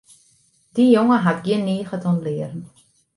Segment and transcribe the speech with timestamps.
[0.73, 2.61] Dy jonge hat gjin niget oan learen.